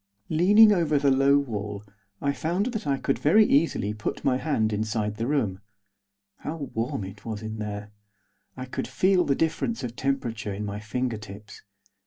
Leaning 0.29 0.71
over 0.71 0.97
the 0.97 1.11
low 1.11 1.37
wall 1.37 1.83
I 2.23 2.33
found 2.33 2.65
that 2.73 2.87
I 2.87 2.97
could 2.97 3.19
very 3.19 3.45
easily 3.45 3.93
put 3.93 4.25
my 4.25 4.37
hand 4.37 4.73
inside 4.73 5.17
the 5.17 5.27
room. 5.27 5.61
How 6.39 6.71
warm 6.73 7.03
it 7.03 7.23
was 7.23 7.43
in 7.43 7.59
there! 7.59 7.91
I 8.57 8.65
could 8.65 8.87
feel 8.87 9.23
the 9.25 9.35
difference 9.35 9.83
of 9.83 9.95
temperature 9.95 10.55
in 10.55 10.65
my 10.65 10.79
fingertips. 10.79 11.61